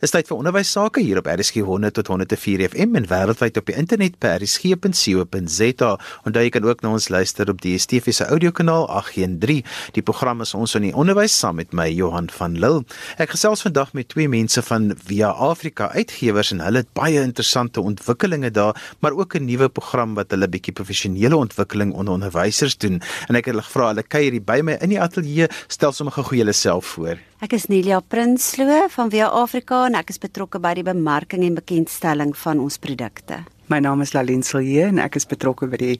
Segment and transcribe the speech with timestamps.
[0.00, 3.66] Dis tyd vir onderwys sake hier op RSG 100 tot 104 FM en wêreldwyd op
[3.68, 5.90] die internet by rsg.co.za.
[6.24, 9.60] Onthou jy kan ook na ons luister op die DSTV se audiokanaal 813.
[9.98, 12.86] Die program is ons in die onderwys saam met my Johan van Lille.
[13.20, 17.84] Ek gesels vandag met twee mense van Via Afrika Uitgewers en hulle het baie interessante
[17.84, 23.02] ontwikkelinge daar, maar ook 'n nuwe program wat hulle bietjie professionele ontwikkeling onder onderwysers doen.
[23.28, 25.48] En ek het hulle gevra hulle kuier hier by my in die ateljee.
[25.68, 27.29] Stel sommer gou julle self voor.
[27.40, 31.54] Ek is Nelia Prinsloo van Via Afrika en ek is betrokke by die bemarking en
[31.56, 33.38] bekendstelling van ons produkte.
[33.72, 35.94] My naam is Lalien Silje en ek is betrokke by die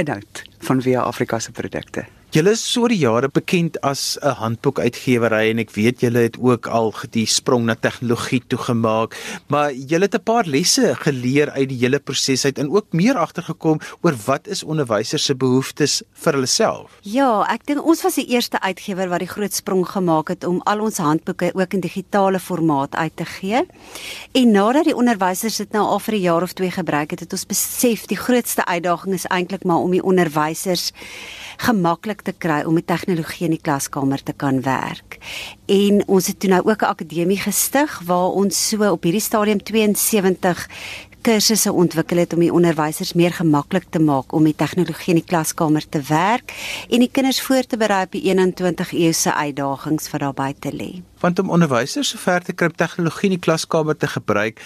[0.00, 2.06] inhoud van Via Afrika se produkte.
[2.34, 6.66] Julle is so die jare bekend as 'n handboekuitgewery en ek weet julle het ook
[6.66, 9.14] al die sprong na tegnologie toegemaak,
[9.46, 13.14] maar julle het 'n paar lesse geleer uit die hele proses uit en ook meer
[13.14, 16.98] agtergekom oor wat is onderwysers se behoeftes vir hulle self.
[17.02, 20.60] Ja, ek dink ons was die eerste uitgewer wat die groot sprong gemaak het om
[20.64, 23.66] al ons handboeke ook in digitale formaat uit te gee.
[24.32, 27.32] En nadat die onderwysers dit nou al vir 'n jaar of twee gebruik het, het
[27.32, 30.92] ons besef die grootste uitdaging is eintlik maar om die onderwysers
[31.56, 35.18] gemaklik te kry om met tegnologie in die klaskamer te kan werk.
[35.66, 39.62] En ons het toe nou ook 'n akademie gestig waar ons so op hierdie stadium
[39.62, 40.68] 72
[41.26, 45.26] kursusse ontwikkel het om die onderwysers meer gemaklik te maak om met tegnologie in die
[45.26, 46.52] klaskamer te werk
[46.86, 50.70] en die kinders voor te berei op die 21 eeu se uitdagings wat daar buite
[50.70, 50.90] lê.
[51.18, 54.62] Want om onderwysers sover te kry om tegnologie in die klaskamer te gebruik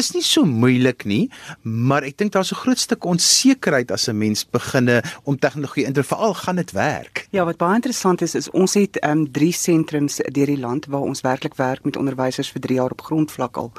[0.00, 1.28] is nie so moeilik nie,
[1.62, 5.92] maar ek dink daar's 'n groot stuk onsekerheid as 'n mens beginne om tegnologie in
[5.92, 7.28] te veral gaan dit werk.
[7.30, 10.86] Ja, wat baie interessant is is ons het ehm um, drie sentrums deur die land
[10.86, 13.72] waar ons werklik werk met onderwysers vir 3 jaar op grondvlak al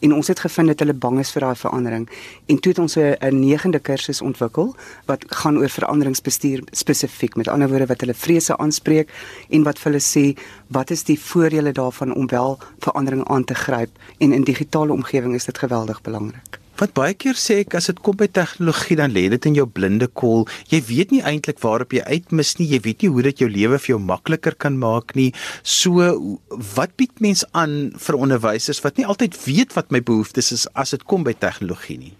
[0.00, 2.08] en ons het gevind dat hulle bang is vir daai verandering.
[2.46, 4.74] En toe het ons 'n negende kursus ontwikkel
[5.06, 7.36] wat gaan oor veranderingsbestuur spesifiek.
[7.36, 9.10] Met ander woorde wat hulle vrese aanspreek
[9.50, 13.54] en wat vir hulle sê wat is die voordele daarvan om wel verandering aan te
[13.54, 13.90] gryp?
[14.18, 16.65] En in digitale omgewing is dit geweldig belangrik.
[16.76, 19.64] Wat baie keer sê ek as dit kom by tegnologie dan lê dit in jou
[19.64, 20.44] blinde kol.
[20.68, 22.68] Jy weet nie eintlik waarop jy uitmis nie.
[22.74, 25.30] Jy weet nie hoe dit jou lewe vir jou makliker kan maak nie.
[25.64, 26.04] So
[26.76, 30.92] wat bied mens aan vir onderwysers wat nie altyd weet wat my behoeftes is as
[30.92, 32.14] dit kom by tegnologie nie?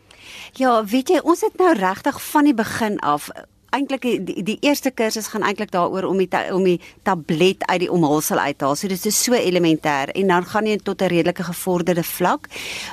[0.57, 3.29] Ja, weet jy, ons het nou regtig van die begin af
[3.77, 7.91] eintlik die, die eerste kursus gaan eintlik daaroor om die om die tablet uit die
[7.93, 8.77] omhulsel uit te haal.
[8.79, 12.49] So dit is so elementêr en dan gaan jy tot 'n redelike gevorderde vlak.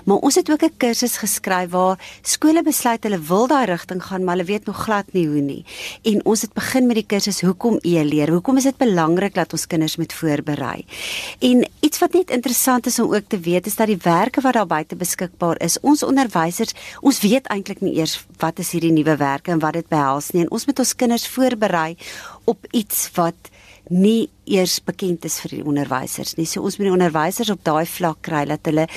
[0.06, 4.24] Maar ons het ook 'n kursus geskryf waar skole besluit hulle wil daai rigting gaan,
[4.24, 5.66] maar hulle weet nog glad nie hoe nie.
[6.04, 8.30] En ons het begin met die kursus hoekom e-leer?
[8.30, 10.86] Hoekom is dit belangrik dat ons kinders moet voorberei?
[11.40, 14.54] En iets wat net interessant is om ook te weet is dat die werke wat
[14.54, 19.16] daar buite beskikbaar is, ons onderwysers, ons weet eintlik nie eers wat is hierdie nuwe
[19.18, 20.44] werke en wat dit behels nie.
[20.44, 21.94] En ons met ons kinders voorberei
[22.50, 23.52] op iets wat
[23.94, 26.48] nie eers bekend is vir die onderwysers nie.
[26.50, 28.88] So ons moet die onderwysers op daai vlak kry dat hulle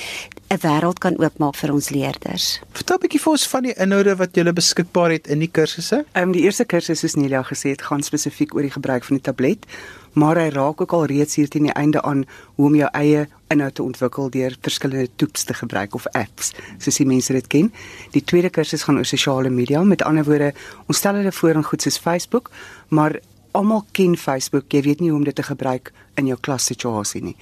[0.47, 2.45] 'n wêreld kan oopmaak vir ons leerders.
[2.71, 6.05] Vertel 'n bietjie vir ons van die inhoude wat jy beskikbaar het in die kursusse.
[6.13, 9.17] Ehm um, die eerste kursus soos Nelia gesê het, gaan spesifiek oor die gebruik van
[9.17, 9.65] die tablet,
[10.13, 12.25] maar hy raak ook al reeds hier teen die einde aan
[12.55, 16.95] hoe om jou eie inhoud te ontwikkel deur verskillende toeps te gebruik of apps, soos
[16.95, 17.73] die mense dit ken.
[18.11, 20.53] Die tweede kursus gaan oor sosiale media, met ander woorde,
[20.87, 22.51] ons stel hulle voor in goed soos Facebook,
[22.87, 23.19] maar
[23.57, 27.35] almal ken Facebook, jy weet nie hoe om dit te gebruik in jou klassituasie nie.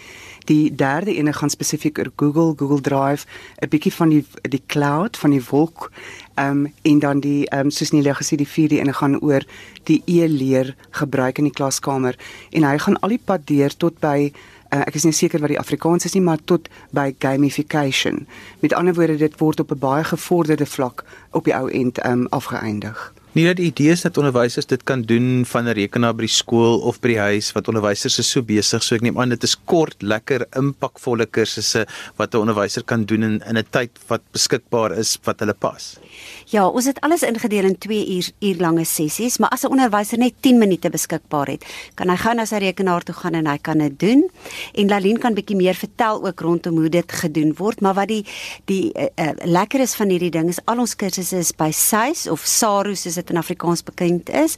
[0.50, 3.26] Die derde ene gaan spesifiek oor Google, Google Drive,
[3.62, 5.92] 'n bietjie van die die cloud, van die wolk,
[6.36, 9.20] ehm um, en dan die ehm um, soos nie lekker gesê die vierde ene gaan
[9.22, 9.44] oor
[9.84, 12.16] die e-leer gebruik in die klaskamer
[12.52, 14.32] en hy gaan al die pad deur tot by
[14.72, 18.28] uh, ek is nie seker wat die Afrikaans is nie, maar tot by gamification.
[18.60, 22.12] Met ander woorde, dit word op 'n baie gevorderde vlak op die ou end ehm
[22.20, 23.14] um, afgeëindig.
[23.36, 26.32] Nie dat die idee is dat onderwysers dit kan doen van 'n rekenaar by die
[26.32, 29.44] skool of by die huis wat onderwysers is so besig so ek neem aan dit
[29.44, 31.86] is kort, lekker, impakvolle kursusse
[32.16, 35.98] wat 'n onderwyser kan doen in in 'n tyd wat beskikbaar is wat hulle pas.
[36.46, 40.18] Ja, ons het alles ingedeel in 2 uur uur lange sessies, maar as 'n onderwyser
[40.18, 43.58] net 10 minute beskikbaar het, kan hy gou na sy rekenaar toe gaan en hy
[43.58, 44.30] kan dit doen.
[44.76, 48.26] En Lalien kan bietjie meer vertel ook rondom hoe dit gedoen word, maar wat die
[48.66, 52.28] die uh, uh, lekker is van hierdie ding is al ons kursusse is by SAIS
[52.28, 54.56] of SARU dit in Afrikaans bekend is,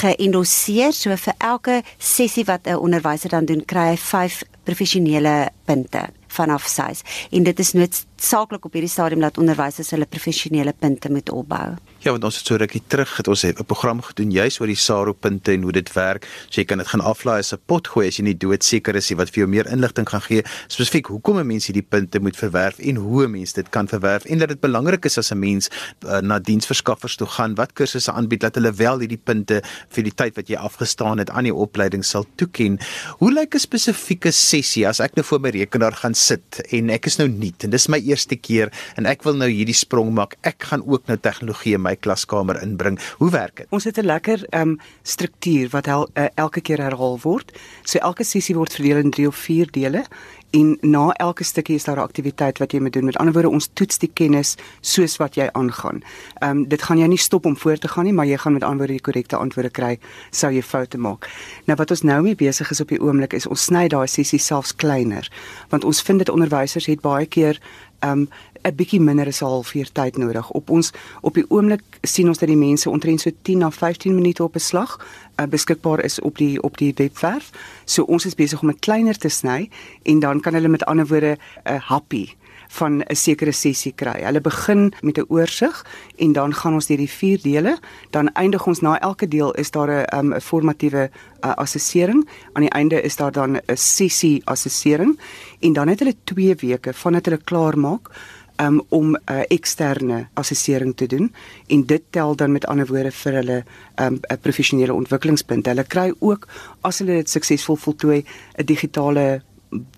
[0.00, 0.92] geëndoseer.
[0.92, 6.66] So vir elke sessie wat 'n onderwyser dan doen, kry hy 5 professionele punte vanaf
[6.66, 7.02] SAIS.
[7.30, 11.76] En dit is noodsaaklik op hierdie stadium dat onderwysers hulle professionele punte moet opbou.
[12.02, 14.74] Ja, want ons het so rukkie terug het ons 'n program gedoen juis oor die
[14.74, 16.26] SARO punte en hoe dit werk.
[16.50, 19.10] So jy kan dit gaan aflaai as 'n pot gooi as jy nie doodseker is
[19.10, 22.36] nie wat vir jou meer inligting gaan gee spesifiek hoekom 'n mens hierdie punte moet
[22.36, 25.38] verwerf en hoe 'n mens dit kan verwerf en dat dit belangrik is as 'n
[25.38, 25.70] mens
[26.04, 30.14] uh, na diensverskaffers toe gaan wat kursusse aanbied dat hulle wel hierdie punte vir die
[30.14, 32.78] tyd wat jy afgestaan het aan die opleiding sal toeken.
[33.18, 37.06] Hoe lyk 'n spesifieke sessie as ek nou voor my rekenaar gaan sit en ek
[37.06, 40.34] is nou nuut en dis my eerste keer en ek wil nou hierdie sprong maak.
[40.42, 42.98] Ek gaan ook nou tegnologie in my klaskamer inbring.
[43.18, 43.66] Hoe werk dit?
[43.70, 47.52] Ons het 'n lekker ehm um, struktuur wat hel, uh, elke keer herhaal word.
[47.82, 50.04] So elke sessie word verdeel in 3 of 4 dele
[50.52, 53.04] en na elke stukkie is daar 'n aktiwiteit wat jy moet doen.
[53.04, 56.02] Met ander woorde, ons toets die kennis soos wat jy aangaan.
[56.38, 58.52] Ehm um, dit gaan jou nie stop om voort te gaan nie, maar jy gaan
[58.52, 59.98] met ander woorde die korrekte antwoorde kry
[60.30, 61.28] sou jy foute maak.
[61.64, 64.38] Nou wat ons nou mee besig is op die oomblik is ons sny daai sessie
[64.38, 65.30] selfs kleiner,
[65.68, 67.60] want ons vind dit onderwysers het baie keer
[68.02, 68.28] ehm um,
[68.62, 70.50] 'n bietjie minder as 'n halfuur tyd nodig.
[70.50, 74.14] Op ons op die oomblik sien ons dat die mense omtrent so 10 na 15
[74.14, 74.98] minute op 'n slag
[75.36, 77.50] uh, beskikbaar is op die op die webwerf.
[77.84, 79.70] So ons is besig om dit kleiner te sny
[80.02, 82.28] en dan kan hulle met ander woorde 'n uh, happy
[82.72, 84.22] van 'n sekere sessie kry.
[84.22, 85.86] Hulle begin met 'n oorsig
[86.16, 87.78] en dan gaan ons deur die vier dele,
[88.10, 91.10] dan eindig ons na elke deel is daar 'n um, 'n formatiewe
[91.44, 92.28] uh, assessering.
[92.52, 95.18] Aan die einde is daar dan 'n sessie assessering
[95.60, 98.10] en dan het hulle 2 weke vandat hulle klaar maak
[98.60, 101.32] um, om 'n uh, eksterne assessering te doen
[101.66, 103.64] en dit tel dan met ander woorde vir hulle
[103.96, 105.66] 'n um, professionele ontwikkelingspunt.
[105.66, 106.48] Hulle kry ook
[106.80, 108.24] as hulle dit suksesvol voltooi
[108.56, 109.42] 'n digitale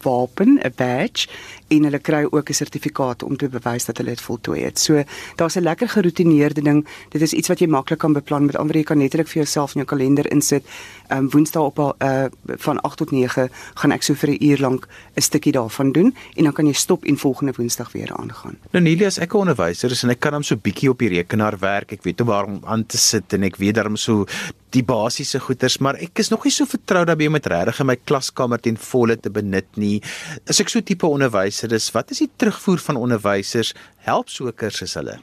[0.02, 1.28] wapen, 'n badge
[1.68, 4.78] en hulle kry ook 'n sertifikaat om te bewys dat hulle dit voltooi het.
[4.78, 5.02] So
[5.36, 6.86] daar's 'n lekker geroutineerde ding.
[7.08, 9.74] Dit is iets wat jy maklik kan beplan met ander jy kan netlik vir jouself
[9.74, 10.64] in jou kalender insit.
[11.08, 14.58] Ehm um, Woensdae op uh van 8 tot 9 gaan ek so vir 'n uur
[14.58, 18.58] lank 'n stukkie daarvan doen en dan kan jy stop en volgende Woensdag weer aangaan.
[18.70, 21.58] Nou Nelias, ek 'n onderwyser is en ek kan hom so bietjie op die rekenaar
[21.58, 21.92] werk.
[21.92, 24.26] Ek weet hoe om aan te sit en ek weet daarom so
[24.74, 27.90] die basiese goeders, maar ek is nog nie so vertrou daarmee om dit regtig in
[27.92, 29.96] my klaskamer ten volle te benut nie.
[30.50, 33.74] Is ek so tipe onderwyser is, wat is die terugvoer van onderwysers?
[34.08, 35.18] Help so kursusse hulle?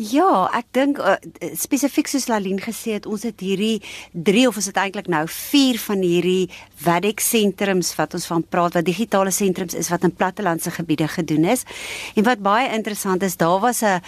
[0.00, 1.18] Ja, ek dink uh,
[1.58, 3.82] spesifiek soos Lalien gesê het, ons het hierdie
[4.16, 6.48] 3 of is dit eintlik nou 4 van hierdie
[6.82, 11.44] WADEX sentrums wat ons van praat wat digitale sentrums is wat in plattelandse gebiede gedoen
[11.52, 11.66] is.
[12.16, 14.00] En wat baie interessant is, daar was 'n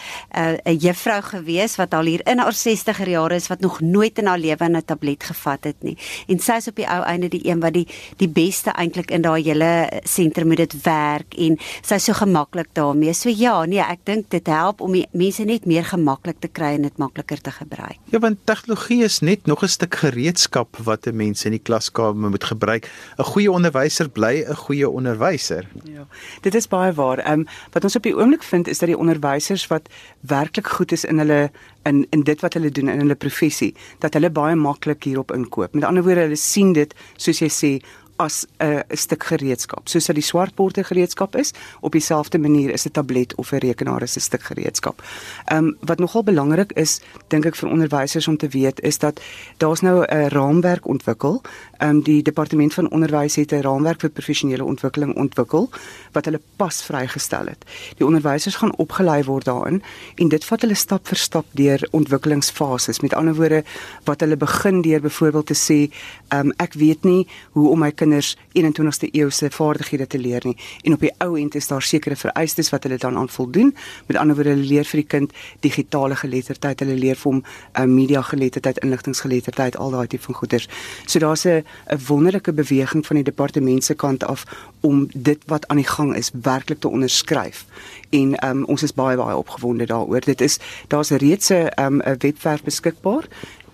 [0.65, 4.27] 'n juffrou gewees wat al hier in haar 60er jare is wat nog nooit in
[4.27, 5.99] haar lewe 'n tablet gevat het nie.
[6.29, 9.23] En sy is op die ou einde die een wat die die beste eintlik in
[9.23, 13.13] daai hele sentrum moet dit werk en sy so gemaklik daarmee.
[13.13, 16.75] So ja, nee, ek dink dit help om die mense net meer gemaklik te kry
[16.75, 17.99] en dit makliker te gebruik.
[18.13, 22.31] Ja, want tegnologie is net nog 'n stuk gereedskap wat 'n mens in die klaskamer
[22.31, 22.91] moet gebruik.
[23.19, 25.69] 'n Goeie onderwyser bly 'n goeie onderwyser.
[25.83, 26.07] Ja.
[26.41, 27.19] Dit is baie waar.
[27.19, 29.89] Ehm um, wat ons op die oomblik vind is dat die onderwysers wat
[30.21, 31.51] werklik goed is in hulle
[31.83, 35.75] in in dit wat hulle doen in hulle professie, dat hulle baie maklik hierop inkoop.
[35.75, 37.73] Met ander woorde, hulle sien dit soos jy sê
[38.17, 39.89] as 'n uh, stuk gereedskap.
[39.89, 44.03] Soos dat die swartborde gereedskap is, op dieselfde manier is 'n tablet of 'n rekenaar
[44.03, 45.03] 'n stuk gereedskap.
[45.45, 49.21] Ehm um, wat nogal belangrik is, dink ek vir onderwysers om te weet, is dat
[49.57, 51.43] daar's nou 'n raamwerk ontwikkel.
[51.85, 55.71] Ehm um, die departement van onderwys het 'n raamwerk vir professionele ontwikkeling ontwikkel
[56.13, 57.65] wat hulle pas vrygestel het.
[57.97, 59.83] Die onderwysers gaan opgelei word daarin
[60.15, 63.01] en dit vat hulle stap vir stap deur ontwikkelingsfases.
[63.01, 63.65] Met ander woorde,
[64.05, 65.93] wat hulle begin deur byvoorbeeld te sê,
[66.29, 70.57] ehm um, ek weet nie hoe om my kinders 21ste eeuse vaardighede te leer nie
[70.83, 73.75] en op die ou end is daar sekere vereistes wat hulle dan aan voldoen
[74.07, 77.45] met ander woorde hulle leer vir die kind digitale geletterdheid hulle leer vir hom 'n
[77.45, 80.69] uh, eh, media geletterdheid inligtingsgeletterdheid al daai tipe van goeders
[81.07, 84.45] so daar's 'n 'n wonderlike beweging van die departement se kant af
[84.81, 87.65] om dit wat aan die gang is werklik te onderskryf.
[88.11, 90.21] En um, ons is baie baie opgewonde daaroor.
[90.21, 93.25] Dit is daar's reeds 'n um, 'n webwerf beskikbaar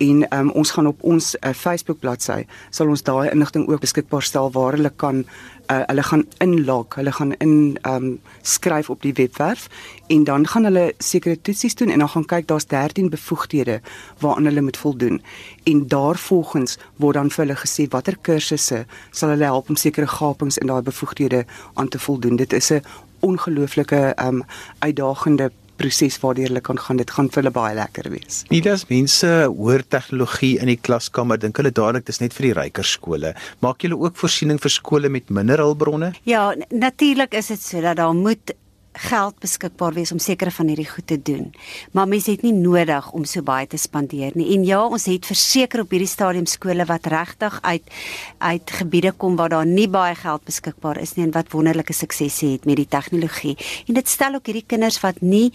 [0.01, 2.43] en um, ons gaan op ons uh, Facebook bladsy
[2.73, 5.23] sal ons daai inligting ook beskikbaar stel waar hulle kan
[5.71, 8.07] uh, hulle gaan inlog, hulle gaan in um,
[8.41, 9.67] skryf op die webwerf
[10.07, 13.81] en dan gaan hulle sekere toetsies doen en dan gaan kyk daar's 13 bevoegdhede
[14.23, 15.21] waaraan hulle moet voldoen
[15.63, 20.57] en daarvolgens word dan vir hulle gesê watter kursusse sal hulle help om sekere gapings
[20.57, 22.35] in daai bevoegdhede aan te voldoen.
[22.35, 22.81] Dit is 'n
[23.19, 24.43] ongelooflike um,
[24.79, 27.01] uitdagende proses waardeur hulle kan gaan.
[27.01, 28.43] Dit gaan vir hulle baie lekker wees.
[28.53, 32.55] Nie dat mense hoor tegnologie in die klaskamer dink hulle dadelik dis net vir die
[32.61, 33.33] ryker skole.
[33.65, 36.13] Maak julle ook voorsiening vir skole met minder hulpbronne?
[36.29, 38.53] Ja, natuurlik is dit so dat daar moet
[39.01, 41.49] geld beskikbaar wees om sekere van hierdie goed te doen.
[41.91, 44.51] Maar mens het nie nodig om so baie te spandeer nie.
[44.55, 47.89] En ja, ons het verseker op hierdie stadium skole wat regtig uit
[48.37, 52.45] uit gebiede kom waar daar nie baie geld beskikbaar is nie en wat wonderlike suksesse
[52.53, 53.55] het met die tegnologie.
[53.87, 55.51] En dit stel ook hierdie kinders wat nie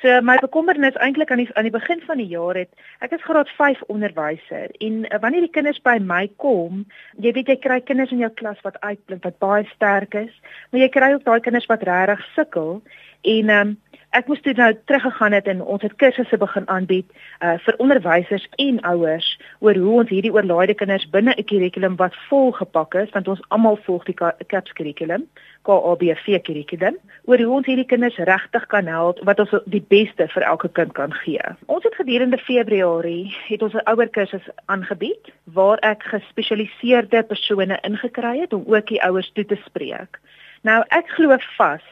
[0.01, 2.69] So my bekommernis eintlik aan die aan die begin van die jaar het,
[3.01, 6.83] ek is graad 5 onderwyser en uh, wanneer die kinders by my kom,
[7.23, 10.33] jy weet jy kry kinders in jou klas wat uitblink, wat baie sterk is,
[10.69, 12.81] maar jy kry ook daai kinders wat regtig sukkel
[13.25, 13.73] en um,
[14.15, 17.07] ek moes toe nou teruggegaan het en ons het kursusse begin aanbied
[17.43, 19.27] uh vir onderwysers en ouers
[19.59, 23.75] oor hoe ons hierdie oorlaaide kinders binne 'n kurrikulum wat volgepak is want ons almal
[23.87, 25.25] volg die CAPS kurrikulum,
[25.67, 26.95] KABV kurrikulum,
[27.25, 30.93] oor hoe ons hierdie kinders regtig kan help wat ons die beste vir elke kind
[30.93, 31.43] kan gee.
[31.65, 38.39] Ons het gedurende Februarie het ons 'n ouer kursus aangebied waar ek gespesialiseerde persone ingekry
[38.39, 40.19] het om ook die ouers toe te spreek.
[40.61, 41.83] Nou ek glo vas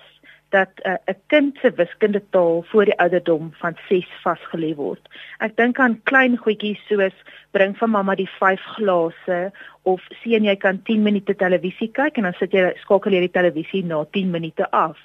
[0.53, 5.01] dat eh, 'n uh, kind se wiskunde taal voor die ouderdom van 6 vasgelê word.
[5.37, 7.17] Ek dink aan klein goedjies soos
[7.51, 12.23] bring vir mamma die 5 glase of sien jy kan 10 minute televisie kyk en
[12.23, 14.97] dan sit jy skakel jy die televisie na 10 minute af.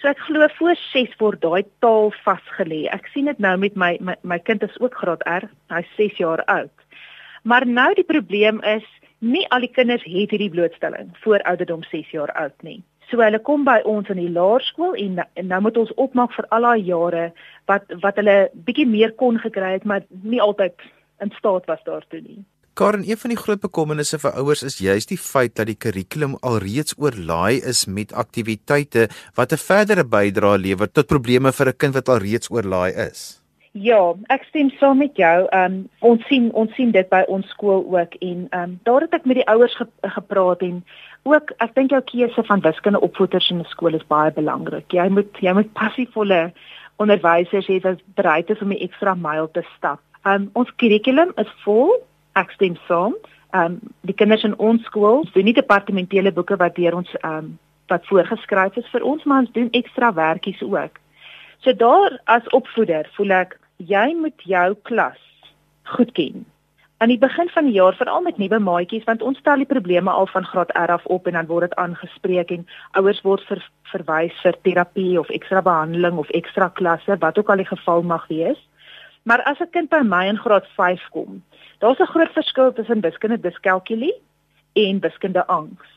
[0.00, 2.88] So ek glo voor 6 word daai taal vasgelê.
[2.88, 6.16] Ek sien dit nou met my my, my kind is ook graad R, hy's 6
[6.16, 6.72] jaar oud.
[7.42, 8.84] Maar nou die probleem is
[9.18, 12.82] nie al die kinders het hierdie blootstelling voor ouderdom 6 jaar oud nie.
[13.14, 16.48] So hulle kom by ons in die laerskool en, en nou moet ons opmaak vir
[16.56, 17.28] al daai jare
[17.70, 18.34] wat wat hulle
[18.66, 20.74] bietjie meer kon gekry het, maar nie altyd
[21.22, 22.40] in staat was daartoe nie.
[22.74, 26.34] Karen, een van die groot bekommernisse vir ouers is juist die feit dat die kurrikulum
[26.42, 29.06] alreeds oorlaai is met aktiwiteite
[29.38, 33.44] wat 'n verdere bydrae lewer tot probleme vir 'n kind wat alreeds oorlaai is.
[33.74, 35.46] Ja, ek stem saam met jou.
[35.52, 39.24] Um, ons sien ons sien dit by ons skool ook en um, daar het ek
[39.24, 40.84] met die ouers ge gepraat en
[41.24, 44.92] ook ek dink jou keuse van wiskunde opvoeders in 'n skool is baie belangrik.
[44.92, 46.52] Jy moet jy moet passievolle
[46.96, 50.00] onderwysers hê wat bereid is om 'n ekstra myl te stap.
[50.24, 51.92] Um ons kurrikulum is vol.
[52.34, 53.14] Ek stem saam.
[53.52, 58.06] Um die kinders in ons skool doen nie departementele boeke wat deur ons um wat
[58.06, 60.98] voorgeskryf is vir ons, maar ons doen ekstra werkies ook.
[61.58, 65.20] So daar as opvoeder voel ek jy moet jou klas
[65.84, 66.44] goed ken
[66.98, 70.10] aan die begin van die jaar veral met nuwe maatjies want ons stel die probleme
[70.10, 73.62] al van graad R af op en dan word dit aangespreek en ouers word ver,
[73.92, 78.26] verwys vir terapie of ekstra behandeling of ekstra klasse wat ook al die geval mag
[78.28, 78.60] wees.
[79.24, 81.42] Maar as 'n kind by my in graad 5 kom,
[81.78, 84.14] daar's 'n groot verskil tussen wiskunde diskalkulie
[84.72, 85.88] en wiskunde angs.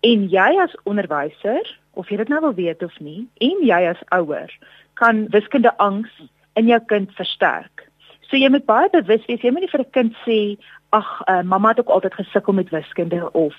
[0.00, 4.02] En jy as onderwyser, of jy dit nou wil weet of nie, en jy as
[4.08, 4.52] ouer
[4.94, 6.10] kan wiskunde angs
[6.54, 7.85] in jou kind versterk.
[8.26, 9.42] So jy moet baie bewus wees.
[9.42, 10.58] Jy moet nie vir 'n kind sê,
[10.90, 13.54] "Ag, uh, mamma het ook altyd gesukkel met wiskunde" of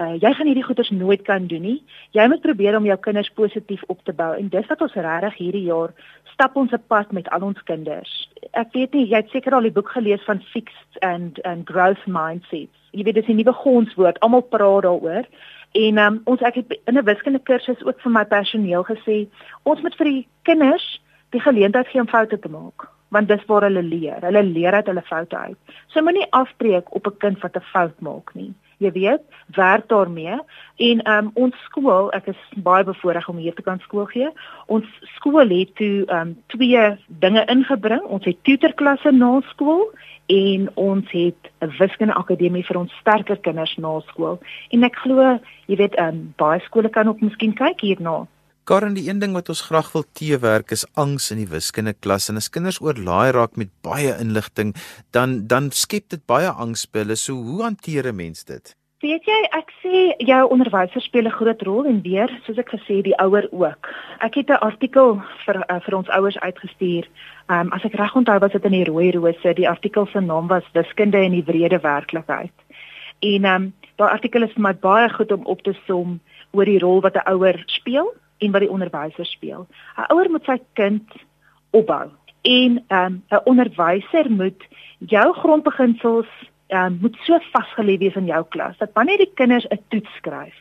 [0.00, 3.30] uh, "Jy gaan hierdie goeders nooit kan doen nie." Jy moet probeer om jou kinders
[3.30, 5.90] positief op te bou en dis wat ons regtig hierdie jaar
[6.32, 8.30] stap ons 'n pad met al ons kinders.
[8.52, 12.06] Ek weet nie, jy het seker al die boek gelees van Fixed and and Growth
[12.06, 12.78] Mindsets.
[12.92, 14.20] Jy weet dis 'n nuwe gonswoord.
[14.20, 15.26] Almal praat daaroor.
[15.72, 19.28] En um, ons ek het in 'n wiskunde kursus ook vir my personeel gesê,
[19.62, 21.00] ons moet vir die kinders
[21.30, 24.20] die geleentheid gee om foute te maak want dis waar hulle leer.
[24.24, 25.78] Hulle leer uit hulle foute uit.
[25.92, 28.52] So moenie afbreek op 'n kind wat 'n fout maak nie.
[28.82, 29.22] Jy weet,
[29.54, 30.38] werk daarmee.
[30.76, 34.30] En um ons skool, ek is baie bevoorreg om hier te kan skool gee.
[34.66, 38.02] Ons skool het toe um twee dinge ingebring.
[38.02, 39.90] Ons het tutorklasse na skool
[40.26, 44.40] en ons het 'n wiskunde akademie vir ons sterker kinders na skool.
[44.70, 48.26] En ek glo, jy weet, um baie skole kan ook miskien kyk hierna.
[48.64, 52.28] Karen, die een ding wat ons graag wil teewerk is angs in die wiskunde klas
[52.30, 54.70] en as kinders oorlaai raak met baie inligting,
[55.10, 57.16] dan dan skep dit baie angs by hulle.
[57.18, 58.76] So hoe hanteer 'n mens dit?
[59.02, 63.02] Weet jy, ek sê jou onderwyser speel 'n groot rol en weer, soos ek gesê,
[63.02, 63.88] die ouer ook.
[64.20, 67.08] Ek het 'n artikel vir uh, vir ons ouers uitgestuur.
[67.48, 69.54] Ehm um, as ek reg onthou was dit in die Rooi Rose.
[69.54, 72.54] Die artikel se naam was Wiskunde in die wrede werklikheid.
[73.20, 76.20] En ehm um, daai artikel is vir my baie goed om op te som
[76.52, 79.66] oor die rol wat 'n ouer speel en wat die onderwyser speel.
[79.96, 81.08] 'n Ouer moet sy kind
[81.70, 82.10] opbou
[82.42, 84.66] en um, 'n um, onderwyser moet
[84.98, 86.30] jou grondbeginsels
[86.68, 90.56] um, moet so vasgelê wees in jou klas dat wanneer die kinders 'n toets skryf,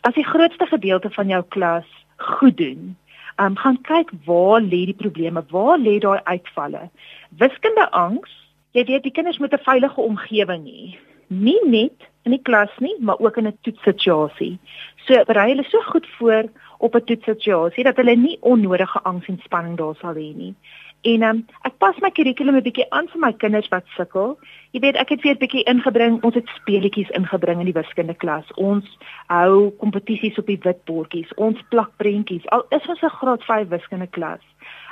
[0.00, 2.96] as die grootste gedeelte van jou klas goed doen,
[3.36, 6.90] um, gaan kyk waar lê die probleme, waar lê daai uitvalle.
[7.38, 8.30] Wiskunde angs,
[8.72, 10.98] jy weet die kinders moet 'n veilige omgewing hê.
[11.28, 14.58] Nie net in die klas nie, maar ook in 'n toetssituasie.
[15.06, 16.44] So berei hulle so goed voor
[16.80, 20.54] op 'n toetssituasie dat hulle nie onnodige angs en spanning daar sal hê nie.
[21.00, 24.38] En um, ek pas my kurrikulum 'n bietjie aan vir my kinders wat sukkel.
[24.72, 26.22] Jy weet, ek het weer 'n bietjie ingebring.
[26.22, 28.44] Ons het speletjies ingebring in die wiskunde klas.
[28.54, 31.34] Ons hou kompetisies op die wit bordjies.
[31.34, 32.46] Ons plak prentjies.
[32.48, 34.44] Al is ons 'n graad 5 wiskunde klas.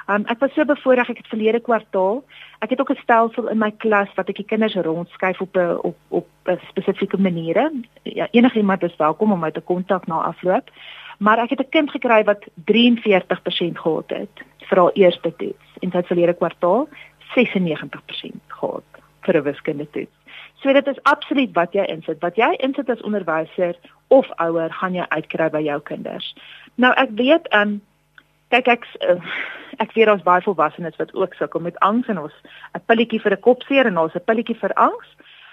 [0.08, 2.24] Um, ek was so bevoorreg ek het verlede kwartaal.
[2.60, 5.78] Ek het ook 'n stelsel in my klas wat ek die kinders rondskuif op 'n
[5.82, 7.70] op op 'n spesifieke maniere.
[8.02, 10.70] Ja, enigiemand is welkom om my te kontak na afloop
[11.18, 14.34] maar ek het 'n kind gekry wat 43% gehad het
[14.68, 16.88] vir haar eerste toets en sy verlede kwartaal
[17.34, 18.88] 96% gehad
[19.20, 20.16] vir 'n wiskunde toets.
[20.62, 22.18] So dit is absoluut wat jy insit.
[22.20, 23.76] Wat jy insit as onderwyser
[24.08, 26.34] of ouer, gaan jy uitkry by jou kinders.
[26.74, 27.80] Nou ek weet um
[28.48, 29.20] kyk ek uh,
[29.78, 32.34] ek weet ons baie volwassenes wat ook sukkel met angs en ons
[32.74, 35.08] 'n pilletjie vir 'n kopseer en ons 'n pilletjie vir angs.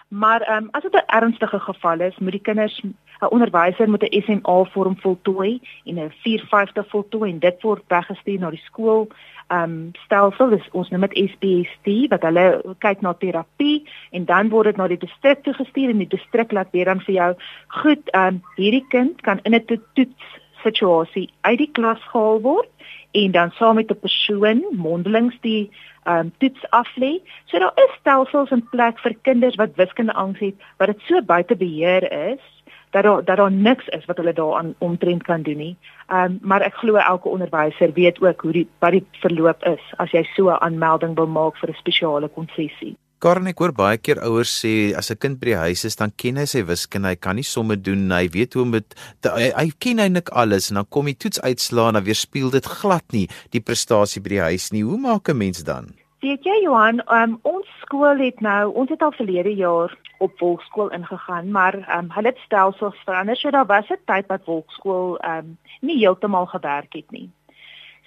[0.07, 2.93] Maar ehm um, as dit 'n ernstige geval is, moet die kinders 'n
[3.29, 8.49] onderwyser moet 'n SMA vorm voltooi en 'n 450 voltooi en dit word weggestuur na
[8.49, 9.07] die skool
[9.47, 10.49] ehm um, stelsel.
[10.49, 14.87] Dis ons noem dit SPST wat hulle kyk na terapie en dan word dit na
[14.87, 17.35] die distrik toe gestuur en die distrik laat weer dan vir jou
[17.67, 22.69] goed ehm um, hierdie kind kan in 'n toets situasie uit die klas gehaal word
[23.15, 25.69] en dan saam met 'n persoon mondelings die
[26.07, 27.21] um, toets aflê.
[27.45, 31.21] So daar is stelsels in plek vir kinders wat wiskunde angs het wat dit so
[31.21, 32.43] buite beheer is
[32.91, 35.77] dat daar dat daar niks is wat hulle daaraan omtrent kan doen nie.
[36.07, 39.93] Ehm um, maar ek glo elke onderwyser weet ook hoe die wat die verloop is
[39.97, 42.95] as jy so 'n aanmelding wil maak vir 'n spesiale konsessie.
[43.23, 46.11] Karen ek hoor baie keer ouers sê as 'n kind by die huis is dan
[46.11, 49.51] ken hy sy wiskunde, hy kan nie somme doen, hy weet hoe om dit hy,
[49.55, 53.05] hy ken eintlik alles en dan kom die toets uitslaan en dan weerspieël dit glad
[53.13, 54.83] nie die prestasie by die huis nie.
[54.83, 55.95] Hoe maak 'n mens dan?
[56.21, 60.89] Weet jy Johan, um, ons skool het nou, ons het al verlede jaar op volkskool
[60.89, 63.37] ingegaan, maar um, hulle het stelsels verander.
[63.37, 67.29] So daar was 'n tyd wat volkskool um, nie heeltemal gewerk het nie.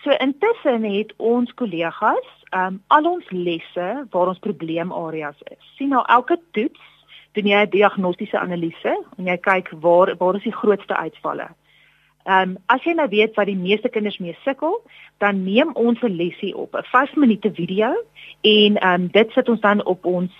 [0.02, 5.74] So intussen het ons kollegas um al ons lesse waar ons probleemareas is.
[5.76, 6.80] Sien nou elke toets
[7.36, 11.48] doen jy 'n diagnostiese analise en jy kyk waar waar is die grootste uitvalle.
[12.24, 14.82] Um as jy nou weet wat die meeste kinders mee sukkel,
[15.18, 17.94] dan neem ons 'n lesie op, 'n 5 minute video
[18.42, 20.32] en um dit sit ons dan op ons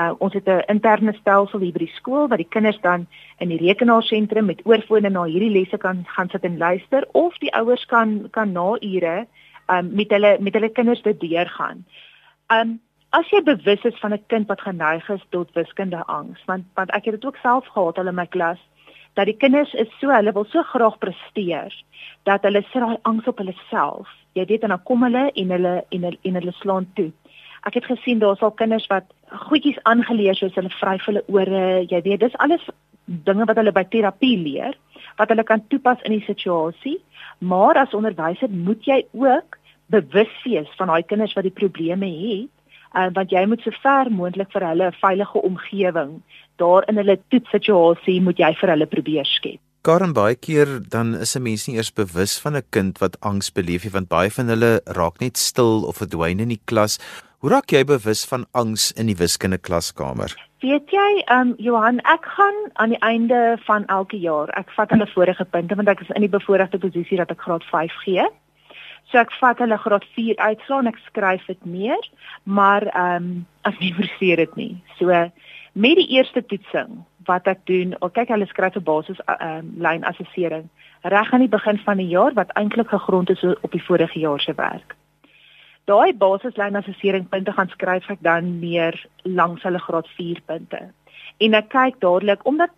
[0.00, 3.06] Uh, ons het 'n interne stelsel hier by die skool waar die kinders dan
[3.38, 7.52] in die rekenaarsentrum met oorfone na hierdie lesse kan gaan sit en luister of die
[7.54, 9.26] ouers kan kan na ure
[9.70, 11.84] um, met hulle met hulle kinders dit deurgaan.
[12.48, 12.78] Um
[13.10, 16.90] as jy bewus is van 'n kind wat geneig is tot wiskunde angs, want want
[16.90, 18.58] ek het dit ook self gehad hulle in my klas
[19.14, 21.74] dat die kinders is so hulle wil so graag presteer
[22.28, 24.08] dat hulle sit daai angs op hulle self.
[24.38, 27.10] Jy weet en dan kom hulle en hulle en hulle, en hulle slaan toe.
[27.66, 29.04] Ek het gesien daar's al kinders wat
[29.48, 32.64] goedjies aangeleer soos hulle vryf hulle ore, jy weet, dis alles
[33.04, 34.78] dinge wat hulle by terapie leer
[35.18, 36.98] wat hulle kan toepas in die situasie.
[37.38, 39.58] Maar as onderwyser moet jy ook
[39.90, 42.50] bewus wees van daai kinders wat die probleme het.
[42.96, 46.22] uh, want jy moet so ver moontlik vir hulle 'n veilige omgewing
[46.56, 49.60] daar in hulle toetssituasie moet jy vir hulle probeer skep.
[49.82, 53.50] Karen baie keer dan is 'n mens nie eers bewus van 'n kind wat angs
[53.50, 56.98] beleef nie want baie van hulle raak net stil of verdwyn in die klas.
[57.40, 60.36] Hoe raak jy bewus van angs in die wiskunde klaskamer?
[60.60, 64.90] Weet jy, ehm um, Johan, ek gaan aan die einde van elke jaar, ek vat
[64.90, 68.28] hulle vorige punte want ek is in die bevoordeelde posisie dat ek graad 5 gee.
[69.10, 72.10] So ek vat hulle graad 4 uitslaan, ek skryf dit neer,
[72.44, 74.74] maar ehm um, ek memoriseer dit nie.
[74.98, 75.10] So
[75.72, 79.74] met die eerste toetsing wat ek doen, of kyk hulle skryf 'n basis ehm um,
[79.82, 80.68] lyn assessering
[81.02, 84.40] reg aan die begin van die jaar wat eintlik gegrond is op die vorige jaar
[84.40, 84.96] se werk.
[85.84, 90.80] Daai basislyn assessering punte gaan skryf ek dan neer langs hulle graad 4 punte.
[91.38, 92.70] En ek kyk dadelik omdat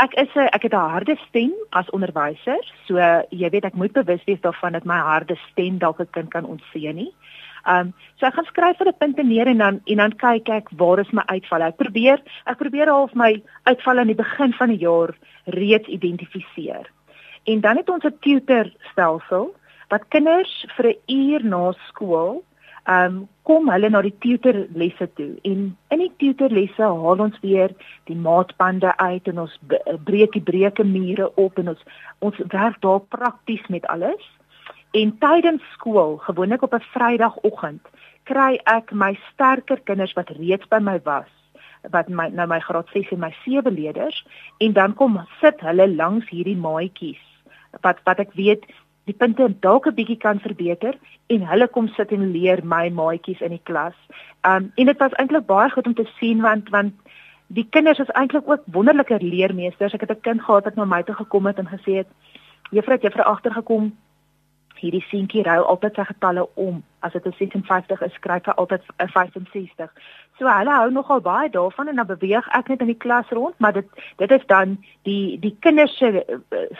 [0.00, 2.96] ek is 'n ek het 'n harde stem as onderwyser, so
[3.30, 6.44] jy weet ek moet bewus wees daarvan dat my harde stem dalk 'n kind kan
[6.44, 7.12] ontseën nie.
[7.66, 10.68] Ehm um, so ek gaan skryf hulle punte neer en dan en dan kyk ek
[10.76, 11.64] waar is my uitvalle.
[11.64, 16.86] Ek probeer ek probeer half my uitvalle aan die begin van die jaar reeds identifiseer.
[17.44, 19.54] En dan het ons 'n tutor stelsel
[19.88, 22.44] wat kinders vir 'n uur na skool
[22.88, 25.64] um, kom hulle na die tutorlesse toe en
[25.94, 27.74] in die tutorlesse haal ons weer
[28.10, 29.56] die maatbande uit en ons
[30.04, 31.82] breek die breuke mure op en ons
[32.20, 34.22] ons werk daar prakties met alles.
[34.92, 37.82] En tydens skool, gewoonlik op 'n Vrydagoggend,
[38.24, 41.30] kry ek my sterker kinders wat reeds by my was,
[41.88, 44.26] wat my nou my graad 6 en my 7 leerders
[44.58, 47.22] en dan kom sit hulle langs hierdie maatjies
[47.84, 48.66] wat wat ek weet
[49.04, 53.40] die punte dalk 'n bietjie kan verbeter en hulle kom sit en leer my maatjies
[53.40, 53.96] in die klas.
[54.44, 56.94] Um en dit was eintlik baie goed om te sien want want
[57.46, 59.94] die kinders is eintlik ook wonderlike leermeesters.
[59.94, 62.08] Ek het 'n kind gehad wat na my toe gekom het en gesê het:
[62.70, 63.92] "Juffrou, het juffrou agtergekom
[64.80, 66.80] hierdie seentjie rou altyd sy getalle om.
[67.04, 69.90] As dit 'n 56 is, skryf hy altyd 'n 65.
[70.38, 73.58] So hulle hou nogal baie daarvan en dan beweeg ek net in die klas rond,
[73.58, 73.86] maar dit
[74.16, 76.24] dit is dan die die kinders se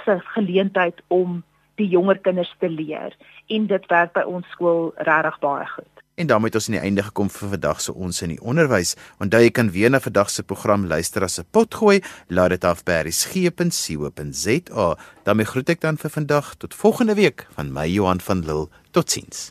[0.05, 1.43] se geleentheid om
[1.77, 3.17] die jonger kinders te leer
[3.49, 6.01] en dit werk by ons skool regtig baie goed.
[6.21, 8.97] En daarmee het ons aan die einde gekom vir vandag se ons in die onderwys.
[9.25, 12.03] Onthou jy kan weer na vandag se program luister as 'n pot gooi.
[12.29, 14.97] Laat dit af by berriesgep.co.za.
[15.25, 18.69] daarmee groet ek dan vir vandag tot volgende week van my Johan van Lille.
[18.91, 19.49] Totsiens.